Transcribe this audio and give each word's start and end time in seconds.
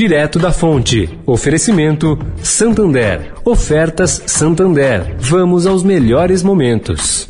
direto 0.00 0.38
da 0.38 0.50
fonte. 0.50 1.20
Oferecimento 1.26 2.18
Santander. 2.42 3.34
Ofertas 3.44 4.22
Santander. 4.24 5.14
Vamos 5.18 5.66
aos 5.66 5.84
melhores 5.84 6.42
momentos. 6.42 7.28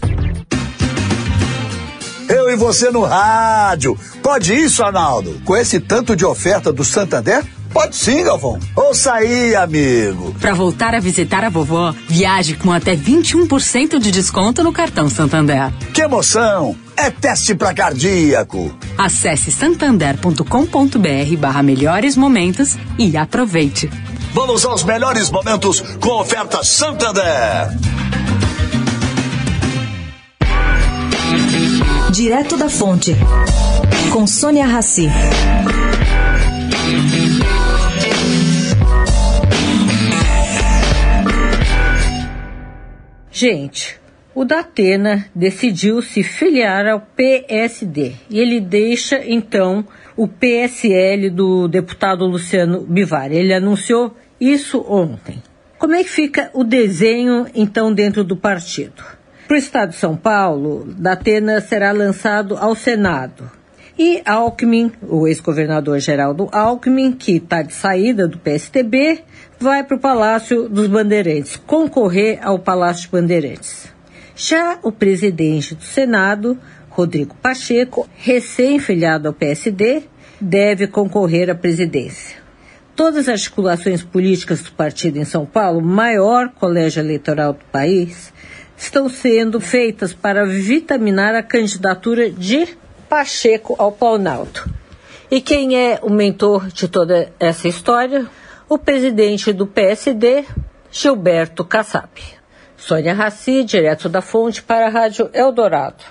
Eu 2.29 2.49
e 2.49 2.55
você 2.55 2.89
no 2.93 3.03
rádio. 3.03 3.99
Pode 4.23 4.55
isso, 4.55 4.85
Arnaldo? 4.85 5.41
Com 5.45 5.57
esse 5.57 5.81
tanto 5.81 6.15
de 6.15 6.25
oferta 6.25 6.73
do 6.73 6.85
Santander? 6.85 7.43
Pode 7.73 7.95
sim, 7.97 8.25
Galvão. 8.25 8.59
Ouça 8.75 9.13
aí, 9.13 9.55
amigo. 9.55 10.35
Para 10.41 10.55
voltar 10.55 10.95
a 10.95 11.01
visitar 11.01 11.45
a 11.45 11.49
vovó, 11.49 11.95
viaje 12.09 12.55
com 12.55 12.73
até 12.73 12.97
21% 12.97 13.99
de 13.99 14.11
desconto 14.11 14.63
no 14.65 14.73
cartão 14.73 15.09
Santander. 15.09 15.73
Que 15.95 16.03
emoção! 16.03 16.77
É 16.97 17.11
teste 17.11 17.55
para 17.55 17.73
cardíaco. 17.73 18.77
Acesse 18.99 19.51
santander.com.br 19.51 21.37
barra 21.39 21.63
melhores 21.63 22.17
momentos 22.17 22.77
e 22.99 23.17
aproveite. 23.17 23.89
Vamos 24.35 24.65
aos 24.65 24.85
melhores 24.85 25.31
momentos 25.31 25.81
com 25.99 26.11
oferta 26.21 26.63
Santander. 26.63 27.71
Direto 32.13 32.57
da 32.57 32.69
Fonte, 32.69 33.17
com 34.13 34.27
Sônia 34.27 34.67
Rassi. 34.67 35.09
Gente, 43.41 43.99
o 44.35 44.45
Datena 44.45 45.25
decidiu 45.35 46.03
se 46.03 46.23
filiar 46.23 46.87
ao 46.87 47.01
PSD 47.01 48.13
e 48.29 48.39
ele 48.39 48.61
deixa 48.61 49.19
então 49.25 49.83
o 50.15 50.29
PSL 50.29 51.31
do 51.31 51.67
deputado 51.67 52.27
Luciano 52.27 52.83
Bivar. 52.83 53.33
Ele 53.33 53.55
anunciou 53.55 54.15
isso 54.39 54.85
ontem. 54.87 55.43
Como 55.79 55.95
é 55.95 56.05
que 56.05 56.11
fica 56.11 56.51
o 56.53 56.63
desenho 56.63 57.47
então 57.55 57.95
dentro 57.95 58.23
do 58.23 58.37
partido? 58.37 59.03
Para 59.49 59.55
o 59.55 59.59
estado 59.59 59.89
de 59.93 59.97
São 59.97 60.19
Paulo, 60.19 60.85
Datena 60.99 61.63
será 61.63 61.93
lançado 61.93 62.59
ao 62.59 62.75
Senado. 62.75 63.51
E 64.03 64.23
Alckmin, 64.25 64.91
o 65.03 65.29
ex-governador 65.29 65.99
Geraldo 65.99 66.49
Alckmin, 66.53 67.13
que 67.13 67.33
está 67.33 67.61
de 67.61 67.75
saída 67.75 68.27
do 68.27 68.39
PSTB, 68.39 69.21
vai 69.59 69.85
para 69.85 69.95
o 69.95 70.01
Palácio 70.01 70.71
dos 70.71 70.87
Bandeirantes, 70.87 71.61
concorrer 71.67 72.39
ao 72.43 72.59
Palácio 72.59 73.11
Bandeirantes. 73.11 73.93
Já 74.35 74.79
o 74.83 74.91
presidente 74.91 75.75
do 75.75 75.83
Senado, 75.83 76.59
Rodrigo 76.89 77.35
Pacheco, 77.43 78.09
recém-filiado 78.17 79.29
ao 79.29 79.35
PSD, 79.35 80.05
deve 80.41 80.87
concorrer 80.87 81.51
à 81.51 81.55
presidência. 81.55 82.39
Todas 82.97 83.29
as 83.29 83.43
articulações 83.43 84.03
políticas 84.03 84.63
do 84.63 84.73
partido 84.73 85.19
em 85.19 85.27
São 85.27 85.45
Paulo, 85.45 85.83
maior 85.83 86.49
colégio 86.49 87.01
eleitoral 87.01 87.53
do 87.53 87.67
país, 87.67 88.33
estão 88.79 89.11
sendo 89.11 89.61
feitas 89.61 90.15
para 90.15 90.47
vitaminar 90.47 91.35
a 91.35 91.43
candidatura 91.43 92.31
de 92.31 92.81
Pacheco 93.11 93.75
ao 93.77 93.91
Planalto. 93.91 94.71
E 95.29 95.41
quem 95.41 95.77
é 95.77 95.99
o 96.01 96.09
mentor 96.09 96.69
de 96.69 96.87
toda 96.87 97.33
essa 97.41 97.67
história? 97.67 98.31
O 98.69 98.79
presidente 98.79 99.53
do 99.53 99.67
PSD, 99.67 100.45
Gilberto 100.93 101.65
Kassab. 101.65 102.09
Sônia 102.77 103.13
Raci, 103.13 103.65
direto 103.65 104.09
da 104.09 104.23
fonte 104.23 104.63
para 104.63 104.87
a 104.87 104.89
Rádio 104.89 105.29
Eldorado. 105.35 106.05